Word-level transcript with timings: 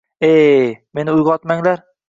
E-e, 0.29 0.63
meni 0.99 1.15
uyg`otmanglar 1.21 1.89